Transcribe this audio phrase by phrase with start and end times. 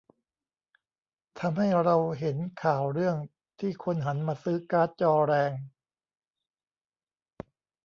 [1.39, 3.17] ทำให้เราเห็นข่าวเรื่อง
[3.59, 5.53] ที่คนหันมาซื้อการ์ดจอแรง